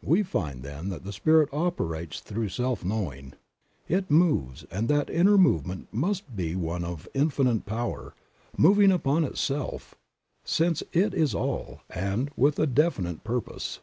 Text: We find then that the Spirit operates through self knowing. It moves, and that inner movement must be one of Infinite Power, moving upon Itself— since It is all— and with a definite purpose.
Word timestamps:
We 0.00 0.22
find 0.22 0.62
then 0.62 0.90
that 0.90 1.02
the 1.02 1.12
Spirit 1.12 1.48
operates 1.52 2.20
through 2.20 2.50
self 2.50 2.84
knowing. 2.84 3.32
It 3.88 4.12
moves, 4.12 4.62
and 4.70 4.86
that 4.88 5.10
inner 5.10 5.36
movement 5.36 5.92
must 5.92 6.36
be 6.36 6.54
one 6.54 6.84
of 6.84 7.08
Infinite 7.14 7.66
Power, 7.66 8.14
moving 8.56 8.92
upon 8.92 9.24
Itself— 9.24 9.96
since 10.44 10.84
It 10.92 11.14
is 11.14 11.34
all— 11.34 11.80
and 12.08 12.30
with 12.36 12.60
a 12.60 12.66
definite 12.68 13.24
purpose. 13.24 13.80